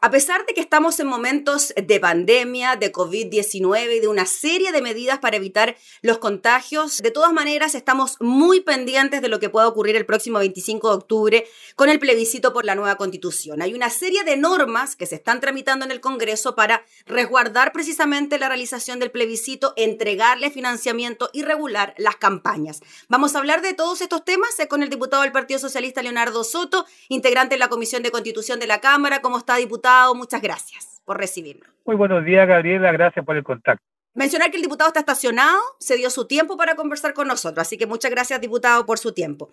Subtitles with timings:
[0.00, 4.70] A pesar de que estamos en momentos de pandemia, de COVID-19 y de una serie
[4.70, 9.50] de medidas para evitar los contagios, de todas maneras estamos muy pendientes de lo que
[9.50, 13.60] pueda ocurrir el próximo 25 de octubre con el plebiscito por la nueva constitución.
[13.60, 18.38] Hay una serie de normas que se están tramitando en el Congreso para resguardar precisamente
[18.38, 22.82] la realización del plebiscito, entregarle financiamiento y regular las campañas.
[23.08, 26.44] Vamos a hablar de todos estos temas eh, con el diputado del Partido Socialista, Leonardo
[26.44, 29.22] Soto, integrante de la Comisión de Constitución de la Cámara.
[29.22, 29.87] ¿Cómo está, diputado?
[30.14, 31.68] Muchas gracias por recibirnos.
[31.86, 33.82] Muy buenos días, Gabriela, gracias por el contacto.
[34.14, 37.78] Mencionar que el diputado está estacionado, se dio su tiempo para conversar con nosotros, así
[37.78, 39.48] que muchas gracias, diputado, por su tiempo.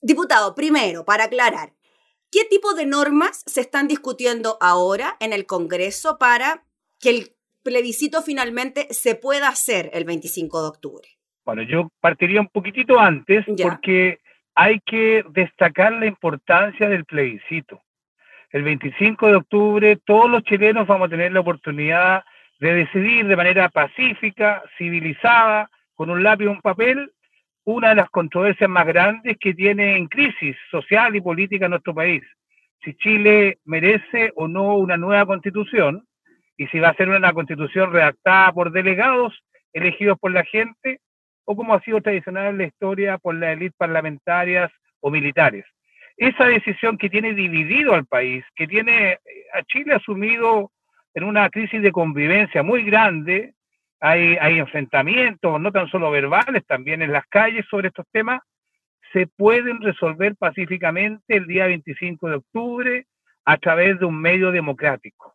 [0.00, 1.70] Diputado, primero, para aclarar,
[2.30, 6.64] ¿qué tipo de normas se están discutiendo ahora en el Congreso para
[7.00, 11.08] que el plebiscito finalmente se pueda hacer el 25 de octubre?
[11.44, 14.18] Bueno, yo partiría un poquitito antes porque
[14.54, 17.80] hay que destacar la importancia del plebiscito
[18.52, 22.22] el 25 de octubre todos los chilenos vamos a tener la oportunidad
[22.60, 27.10] de decidir de manera pacífica, civilizada, con un lápiz y un papel,
[27.64, 32.22] una de las controversias más grandes que tiene en crisis social y política nuestro país.
[32.84, 36.06] Si Chile merece o no una nueva constitución
[36.56, 41.00] y si va a ser una constitución redactada por delegados elegidos por la gente
[41.44, 45.64] o como ha sido tradicional en la historia por las élites parlamentarias o militares
[46.28, 49.18] esa decisión que tiene dividido al país, que tiene
[49.52, 50.70] a Chile asumido
[51.14, 53.54] en una crisis de convivencia muy grande,
[54.00, 58.40] hay, hay enfrentamientos, no tan solo verbales, también en las calles sobre estos temas,
[59.12, 63.06] se pueden resolver pacíficamente el día 25 de octubre
[63.44, 65.34] a través de un medio democrático.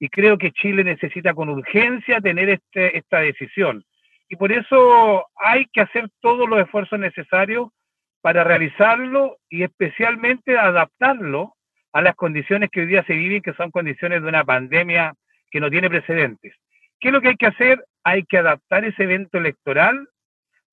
[0.00, 3.84] Y creo que Chile necesita con urgencia tener este, esta decisión.
[4.28, 7.68] Y por eso hay que hacer todos los esfuerzos necesarios
[8.28, 11.54] para realizarlo y especialmente adaptarlo
[11.94, 15.14] a las condiciones que hoy día se viven, que son condiciones de una pandemia
[15.50, 16.54] que no tiene precedentes.
[17.00, 17.82] ¿Qué es lo que hay que hacer?
[18.04, 20.06] Hay que adaptar ese evento electoral,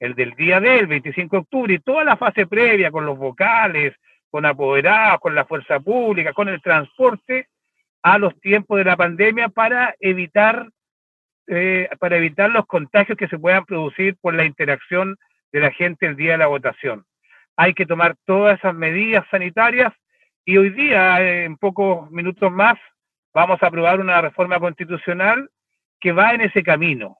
[0.01, 3.93] el del día del 25 de octubre, y toda la fase previa con los vocales,
[4.29, 7.47] con apoderados, con la fuerza pública, con el transporte,
[8.03, 10.67] a los tiempos de la pandemia para evitar,
[11.47, 15.15] eh, para evitar los contagios que se puedan producir por la interacción
[15.53, 17.05] de la gente el día de la votación
[17.55, 19.93] hay que tomar todas esas medidas sanitarias
[20.45, 22.77] y hoy día, en pocos minutos más,
[23.33, 25.49] vamos a aprobar una reforma constitucional
[25.99, 27.17] que va en ese camino,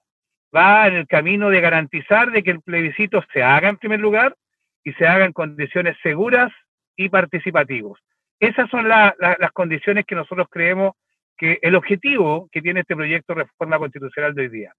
[0.54, 4.36] va en el camino de garantizar de que el plebiscito se haga en primer lugar
[4.84, 6.52] y se haga en condiciones seguras
[6.94, 7.98] y participativos.
[8.38, 10.92] Esas son las condiciones que nosotros creemos
[11.36, 14.72] que el objetivo que tiene este proyecto de reforma constitucional de hoy día.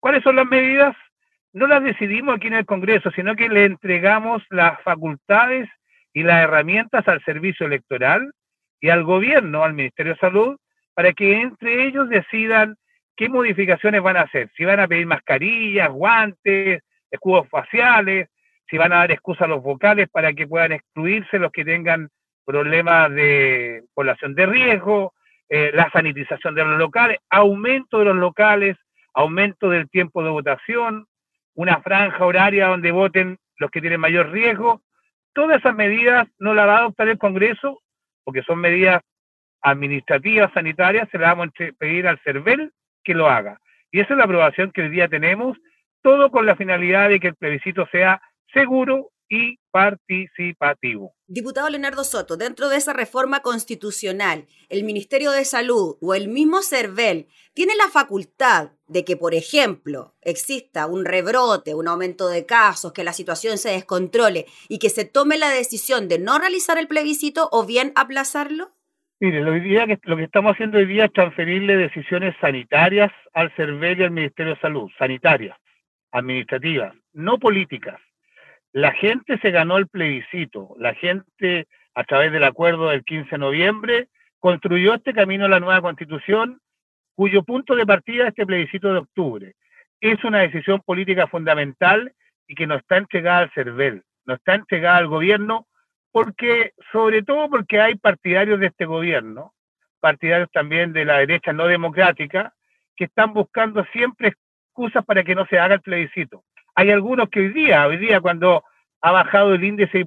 [0.00, 0.96] ¿Cuáles son las medidas?
[1.54, 5.68] No las decidimos aquí en el Congreso, sino que le entregamos las facultades
[6.12, 8.32] y las herramientas al servicio electoral
[8.80, 10.56] y al gobierno, al Ministerio de Salud,
[10.94, 12.76] para que entre ellos decidan
[13.16, 18.28] qué modificaciones van a hacer, si van a pedir mascarillas, guantes, escudos faciales,
[18.68, 22.08] si van a dar excusa a los vocales para que puedan excluirse los que tengan
[22.44, 25.14] problemas de población de riesgo,
[25.48, 28.76] eh, la sanitización de los locales, aumento de los locales,
[29.12, 31.06] aumento del tiempo de votación,
[31.54, 34.82] una franja horaria donde voten los que tienen mayor riesgo.
[35.32, 37.80] Todas esas medidas no las va a adoptar el Congreso,
[38.24, 39.02] porque son medidas
[39.62, 42.72] administrativas, sanitarias, se las vamos a pedir al CERVEL
[43.02, 43.58] que lo haga.
[43.90, 45.56] Y esa es la aprobación que hoy día tenemos,
[46.02, 48.20] todo con la finalidad de que el plebiscito sea
[48.52, 51.14] seguro y participativo.
[51.26, 56.62] Diputado Leonardo Soto, dentro de esa reforma constitucional, el Ministerio de Salud o el mismo
[56.62, 62.92] CERVEL tiene la facultad de que, por ejemplo, exista un rebrote, un aumento de casos,
[62.92, 66.88] que la situación se descontrole y que se tome la decisión de no realizar el
[66.88, 68.70] plebiscito o bien aplazarlo?
[69.20, 74.00] Mire, lo, que, lo que estamos haciendo hoy día es transferirle decisiones sanitarias al CERVEL
[74.00, 75.56] y al Ministerio de Salud, sanitarias,
[76.12, 78.00] administrativas, no políticas.
[78.74, 83.38] La gente se ganó el plebiscito, la gente a través del acuerdo del 15 de
[83.38, 84.08] noviembre
[84.40, 86.60] construyó este camino a la nueva constitución
[87.14, 89.54] cuyo punto de partida es este plebiscito de octubre.
[90.00, 92.12] Es una decisión política fundamental
[92.48, 95.68] y que no está entregada al CERVEL, no está entregada al gobierno,
[96.10, 99.54] porque, sobre todo porque hay partidarios de este gobierno,
[100.00, 102.52] partidarios también de la derecha no democrática,
[102.96, 104.34] que están buscando siempre
[104.66, 106.42] excusas para que no se haga el plebiscito.
[106.74, 108.64] Hay algunos que hoy día, hoy día cuando
[109.00, 110.04] ha bajado el índice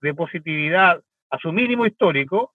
[0.00, 1.00] de positividad
[1.30, 2.54] a su mínimo histórico,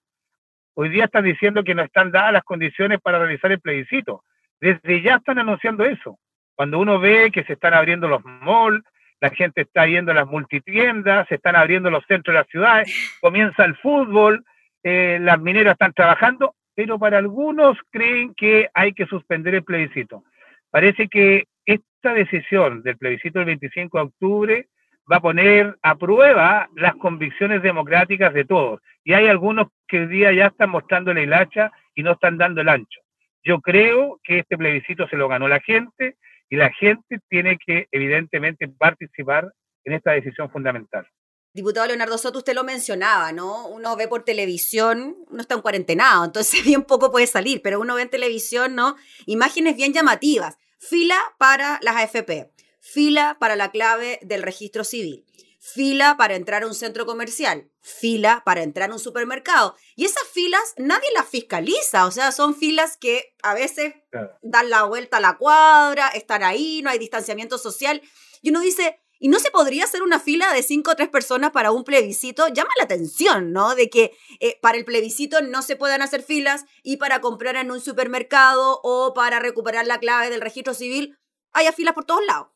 [0.74, 4.22] hoy día están diciendo que no están dadas las condiciones para realizar el plebiscito.
[4.60, 6.18] Desde ya están anunciando eso.
[6.54, 8.84] Cuando uno ve que se están abriendo los malls,
[9.20, 13.18] la gente está yendo a las multitiendas, se están abriendo los centros de las ciudades,
[13.20, 14.44] comienza el fútbol,
[14.82, 20.24] eh, las mineras están trabajando, pero para algunos creen que hay que suspender el plebiscito.
[20.70, 24.68] Parece que esta decisión del plebiscito del 25 de octubre
[25.10, 28.80] va a poner a prueba las convicciones democráticas de todos.
[29.04, 32.60] Y hay algunos que hoy día ya están mostrando el hacha y no están dando
[32.60, 33.00] el ancho.
[33.44, 36.16] Yo creo que este plebiscito se lo ganó la gente
[36.48, 39.52] y la gente tiene que evidentemente participar
[39.84, 41.06] en esta decisión fundamental.
[41.52, 43.68] Diputado Leonardo Soto, usted lo mencionaba, ¿no?
[43.68, 47.94] Uno ve por televisión, uno está en cuarentenado, entonces bien poco puede salir, pero uno
[47.94, 48.96] ve en televisión, ¿no?
[49.26, 50.58] Imágenes bien llamativas.
[50.86, 55.24] Fila para las AFP, fila para la clave del registro civil,
[55.58, 59.74] fila para entrar a un centro comercial, fila para entrar a un supermercado.
[59.96, 63.94] Y esas filas nadie las fiscaliza, o sea, son filas que a veces
[64.42, 68.02] dan la vuelta a la cuadra, están ahí, no hay distanciamiento social.
[68.42, 71.50] Y uno dice, ¿Y no se podría hacer una fila de cinco o tres personas
[71.50, 72.48] para un plebiscito?
[72.48, 73.74] Llama la atención, ¿no?
[73.74, 77.70] De que eh, para el plebiscito no se puedan hacer filas y para comprar en
[77.70, 81.16] un supermercado o para recuperar la clave del registro civil
[81.52, 82.48] haya filas por todos lados.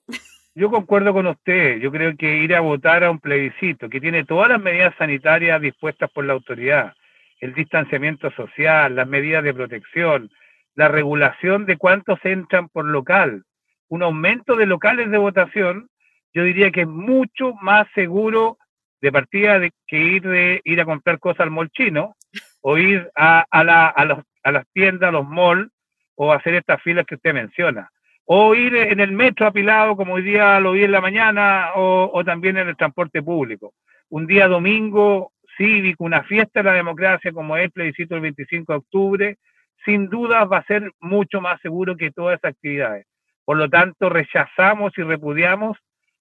[0.55, 1.79] Yo concuerdo con usted.
[1.79, 5.61] Yo creo que ir a votar a un plebiscito que tiene todas las medidas sanitarias
[5.61, 6.95] dispuestas por la autoridad,
[7.41, 10.31] el distanciamiento social, las medidas de protección,
[10.75, 13.45] la regulación de cuántos entran por local,
[13.89, 15.91] un aumento de locales de votación,
[16.35, 18.59] yo diría que es mucho más seguro
[19.01, 22.17] de partida de que ir de ir a comprar cosas al mall chino
[22.61, 25.71] o ir a, a, la, a, los, a las tiendas, a los malls
[26.17, 27.91] o hacer estas filas que usted menciona.
[28.25, 32.23] O ir en el metro apilado, como hoy día lo vi en la mañana, o,
[32.25, 33.73] también en el transporte público.
[34.11, 38.73] Un día domingo cívico, una fiesta de la democracia como es el plebiscito el 25
[38.73, 39.37] de octubre,
[39.85, 43.07] sin duda va a ser mucho más seguro que todas esas actividades.
[43.45, 45.79] Por lo tanto, rechazamos y repudiamos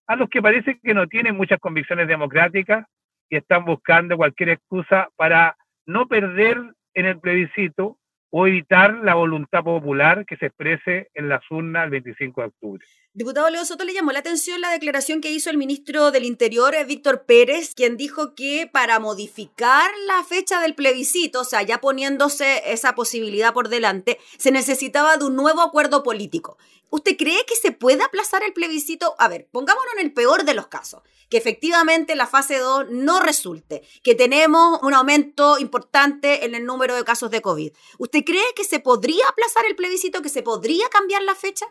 [0.08, 2.86] a los que parece que no tienen muchas convicciones democráticas
[3.30, 6.58] y están buscando cualquier excusa para no perder
[6.94, 7.98] en el plebiscito
[8.30, 12.86] o evitar la voluntad popular que se exprese en las urnas el 25 de octubre.
[13.14, 16.76] Diputado Leo Soto, le llamó la atención la declaración que hizo el ministro del Interior,
[16.76, 21.80] eh, Víctor Pérez, quien dijo que para modificar la fecha del plebiscito, o sea, ya
[21.80, 26.58] poniéndose esa posibilidad por delante, se necesitaba de un nuevo acuerdo político.
[26.90, 29.16] ¿Usted cree que se puede aplazar el plebiscito?
[29.18, 33.20] A ver, pongámonos en el peor de los casos, que efectivamente la fase 2 no
[33.20, 37.72] resulte, que tenemos un aumento importante en el número de casos de COVID.
[38.00, 41.66] ¿Usted cree que se podría aplazar el plebiscito, que se podría cambiar la fecha?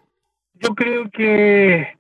[0.54, 1.96] Yo creo que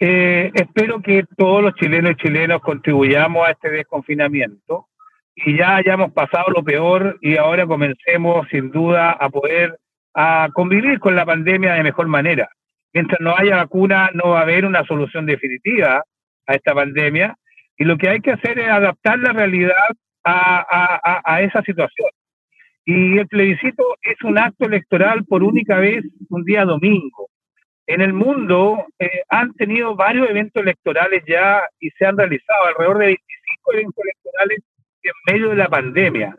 [0.00, 4.86] eh, espero que todos los chilenos y chilenos contribuyamos a este desconfinamiento
[5.34, 9.78] y ya hayamos pasado lo peor y ahora comencemos sin duda a poder
[10.14, 12.48] a convivir con la pandemia de mejor manera.
[12.92, 16.02] Mientras no haya vacuna no va a haber una solución definitiva
[16.48, 17.36] a esta pandemia
[17.76, 19.72] y lo que hay que hacer es adaptar la realidad
[20.24, 22.10] a, a esa situación.
[22.84, 27.28] Y el plebiscito es un acto electoral por única vez un día domingo
[27.88, 32.98] en el mundo eh, han tenido varios eventos electorales ya y se han realizado alrededor
[32.98, 34.58] de 25 eventos electorales
[35.02, 36.36] en medio de la pandemia.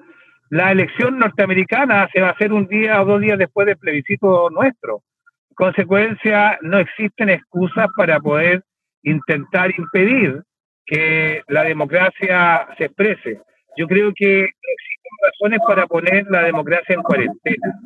[0.51, 4.51] La elección norteamericana se va a hacer un día o dos días después del plebiscito
[4.51, 5.01] nuestro.
[5.49, 8.63] En consecuencia, no existen excusas para poder
[9.03, 10.41] intentar impedir
[10.85, 13.41] que la democracia se exprese.
[13.77, 17.79] Yo creo que existen razones para poner la democracia en cuarentena,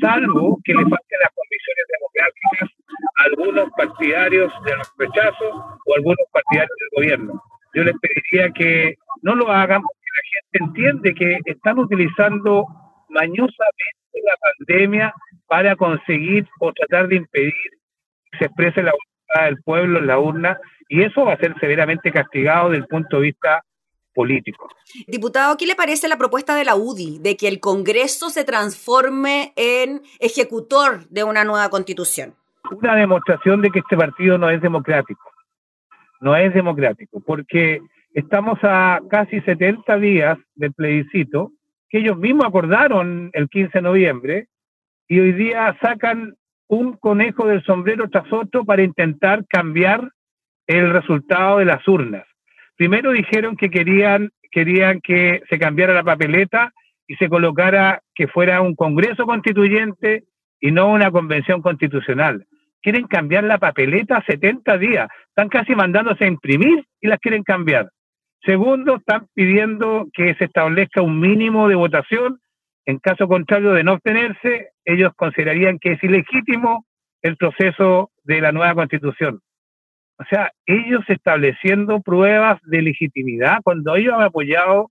[0.00, 2.80] salvo que le falten las condiciones democráticas
[3.24, 7.42] algunos partidarios del rechazo o algunos partidarios del gobierno.
[7.74, 12.66] Yo les pediría que no lo hagan porque la gente entiende que están utilizando
[13.08, 15.14] mañosamente la pandemia
[15.46, 17.54] para conseguir o tratar de impedir
[18.32, 18.92] que se exprese la
[19.44, 20.58] del pueblo en la urna
[20.88, 23.64] y eso va a ser severamente castigado desde el punto de vista
[24.12, 24.68] político.
[25.06, 29.52] Diputado, ¿qué le parece la propuesta de la UDI de que el Congreso se transforme
[29.56, 32.34] en ejecutor de una nueva constitución?
[32.70, 35.22] una demostración de que este partido no es democrático.
[36.20, 37.80] No es democrático, porque
[38.12, 41.52] estamos a casi 70 días del plebiscito,
[41.88, 44.48] que ellos mismos acordaron el 15 de noviembre,
[45.08, 46.34] y hoy día sacan
[46.70, 50.10] un conejo del sombrero tras otro para intentar cambiar
[50.66, 52.24] el resultado de las urnas.
[52.76, 56.72] Primero dijeron que querían, querían que se cambiara la papeleta
[57.06, 60.24] y se colocara que fuera un Congreso constituyente
[60.60, 62.46] y no una convención constitucional
[62.82, 65.08] quieren cambiar la papeleta a 70 días.
[65.28, 67.90] Están casi mandándose a imprimir y las quieren cambiar.
[68.44, 72.40] Segundo, están pidiendo que se establezca un mínimo de votación.
[72.90, 76.86] En caso contrario de no obtenerse, ellos considerarían que es ilegítimo
[77.22, 79.40] el proceso de la nueva constitución.
[80.18, 84.90] O sea, ellos estableciendo pruebas de legitimidad cuando ellos han apoyado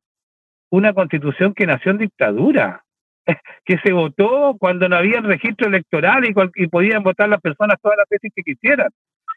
[0.70, 2.86] una constitución que nació en dictadura.
[3.65, 7.98] que se votó cuando no había registro electoral y, y podían votar las personas todas
[7.98, 8.88] las veces que quisieran.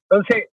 [0.09, 0.51] Entonces,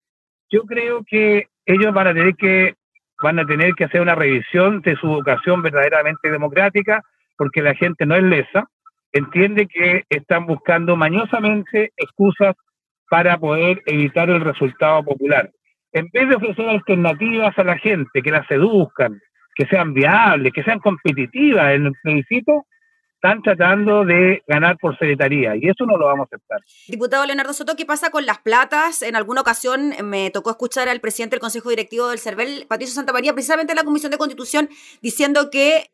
[0.49, 2.73] yo creo que ellos van a tener que
[3.21, 7.03] van a tener que hacer una revisión de su vocación verdaderamente democrática,
[7.39, 8.69] porque la gente no es lesa,
[9.13, 12.53] entiende que están buscando mañosamente excusas
[13.09, 15.49] para poder evitar el resultado popular.
[15.93, 19.21] En vez de ofrecer alternativas a la gente, que las seduzcan,
[19.55, 22.65] que sean viables, que sean competitivas en el plebiscito,
[23.15, 26.59] están tratando de ganar por secretaría y eso no lo vamos a aceptar.
[26.89, 29.01] Diputado Leonardo Soto, ¿qué pasa con las platas?
[29.01, 33.33] En alguna ocasión me tocó escuchar al presidente del Consejo Directivo del CERVEL, Patricio Santamaría,
[33.33, 34.69] precisamente en la Comisión de Constitución,
[35.01, 35.89] diciendo que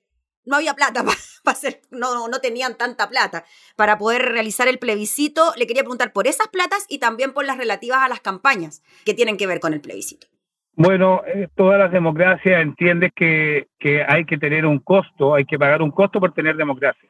[0.45, 1.03] no había plata
[1.43, 5.53] para hacer, no, no tenían tanta plata para poder realizar el plebiscito.
[5.57, 9.13] Le quería preguntar por esas platas y también por las relativas a las campañas que
[9.13, 10.27] tienen que ver con el plebiscito.
[10.77, 15.57] Bueno, eh, todas las democracias entienden que, que hay que tener un costo, hay que
[15.57, 17.09] pagar un costo por tener democracia.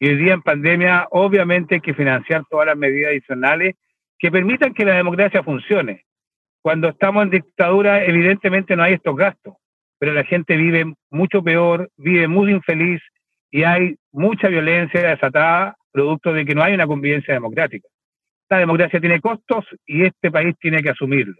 [0.00, 3.76] Y hoy día en pandemia, obviamente hay que financiar todas las medidas adicionales
[4.18, 6.04] que permitan que la democracia funcione.
[6.62, 9.54] Cuando estamos en dictadura, evidentemente no hay estos gastos,
[9.98, 13.00] pero la gente vive mucho peor, vive muy infeliz
[13.50, 17.88] y hay mucha violencia desatada producto de que no hay una convivencia democrática.
[18.50, 21.38] La democracia tiene costos y este país tiene que asumirlos.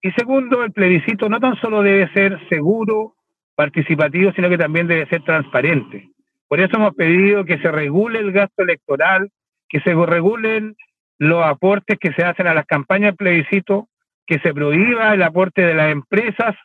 [0.00, 3.14] Y segundo, el plebiscito no tan solo debe ser seguro,
[3.54, 6.08] participativo, sino que también debe ser transparente.
[6.48, 9.30] Por eso hemos pedido que se regule el gasto electoral,
[9.68, 10.76] que se regulen
[11.18, 13.88] los aportes que se hacen a las campañas de plebiscito,
[14.26, 16.56] que se prohíba el aporte de las empresas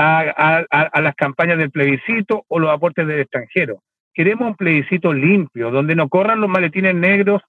[0.00, 3.82] a, las campañas del plebiscito o los aportes del extranjero.
[4.14, 7.42] Queremos un plebiscito limpio, donde no corran los maletines negros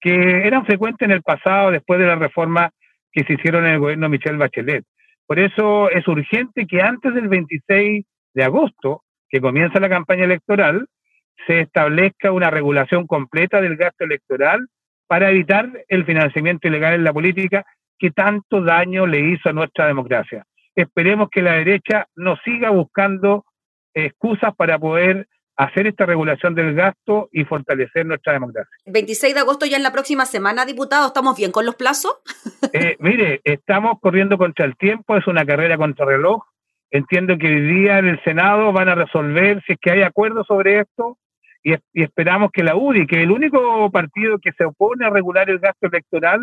[0.00, 2.70] que eran frecuentes en el pasado después de la reforma
[3.12, 4.84] que se hicieron en el gobierno de Michelle Bachelet.
[5.26, 8.04] Por eso es urgente que antes del 26
[8.34, 10.86] de agosto, que comienza la campaña electoral,
[11.46, 14.66] se establezca una regulación completa del gasto electoral
[15.06, 17.64] para evitar el financiamiento ilegal en la política
[17.98, 20.44] que tanto daño le hizo a nuestra democracia.
[20.74, 23.44] Esperemos que la derecha no siga buscando
[23.94, 28.74] excusas para poder hacer esta regulación del gasto y fortalecer nuestra democracia.
[28.86, 32.20] 26 de agosto ya en la próxima semana, diputado, ¿estamos bien con los plazos?
[32.74, 36.42] Eh, mire, estamos corriendo contra el tiempo, es una carrera contra reloj.
[36.90, 40.42] Entiendo que hoy día en el Senado van a resolver si es que hay acuerdo
[40.44, 41.18] sobre esto
[41.62, 45.50] y, esperamos que la UDI, que es el único partido que se opone a regular
[45.50, 46.40] el gasto electoral,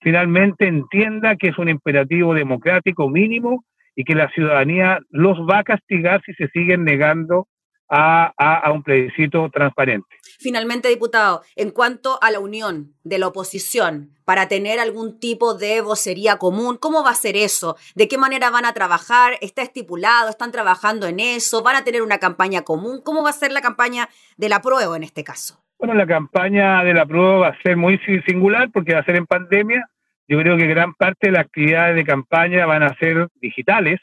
[0.00, 3.64] finalmente entienda que es un imperativo democrático mínimo
[3.94, 7.48] y que la ciudadanía los va a castigar si se siguen negando
[7.90, 10.06] a, un plebiscito transparente.
[10.38, 15.80] Finalmente, diputado, en cuanto a la unión de la oposición para tener algún tipo de
[15.80, 17.76] vocería común, ¿cómo va a ser eso?
[17.94, 19.34] ¿De qué manera van a trabajar?
[19.40, 20.30] ¿Está estipulado?
[20.30, 21.62] ¿Están trabajando en eso?
[21.62, 23.00] ¿Van a tener una campaña común?
[23.02, 24.62] ¿Cómo va a ser la campaña de la
[24.94, 25.60] en este caso?
[25.80, 29.16] Bueno, la campaña de la prueba va a ser muy singular porque va a ser
[29.16, 29.88] en pandemia.
[30.28, 33.98] Yo creo que gran parte de las actividades de campaña van a ser digitales,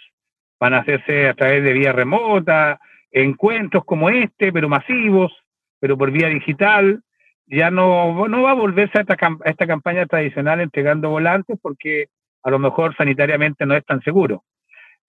[0.59, 2.79] van a hacerse a través de vía remota,
[3.11, 5.31] encuentros como este, pero masivos,
[5.79, 7.03] pero por vía digital.
[7.45, 9.15] Ya no, no va a volverse a esta,
[9.45, 12.07] esta campaña tradicional entregando volantes porque
[12.41, 14.43] a lo mejor sanitariamente no es tan seguro.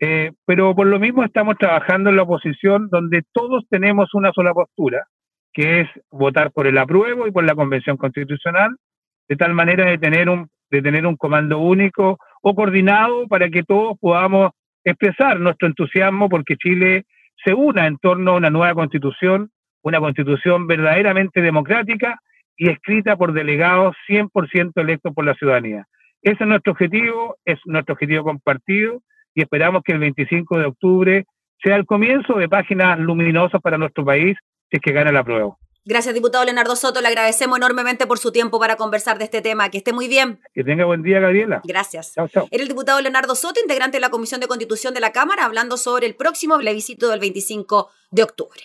[0.01, 4.53] Eh, pero por lo mismo estamos trabajando en la oposición donde todos tenemos una sola
[4.53, 5.07] postura,
[5.53, 8.77] que es votar por el apruebo y por la Convención Constitucional,
[9.29, 13.63] de tal manera de tener un, de tener un comando único o coordinado para que
[13.63, 14.51] todos podamos
[14.85, 17.05] expresar nuestro entusiasmo porque Chile
[17.45, 19.51] se una en torno a una nueva constitución,
[19.83, 22.19] una constitución verdaderamente democrática
[22.57, 25.87] y escrita por delegados 100% electos por la ciudadanía.
[26.23, 29.01] Ese es nuestro objetivo, es nuestro objetivo compartido
[29.35, 31.25] y esperamos que el 25 de octubre
[31.63, 34.37] sea el comienzo de páginas luminosas para nuestro país
[34.71, 35.57] es que gana la prueba.
[35.85, 37.01] Gracias, diputado Leonardo Soto.
[37.01, 39.71] Le agradecemos enormemente por su tiempo para conversar de este tema.
[39.71, 40.39] Que esté muy bien.
[40.53, 41.63] Que tenga buen día, Gabriela.
[41.65, 42.13] Gracias.
[42.15, 42.47] Chao, chao.
[42.51, 45.79] Era el diputado Leonardo Soto, integrante de la Comisión de Constitución de la Cámara, hablando
[45.79, 48.61] sobre el próximo plebiscito del 25 de octubre.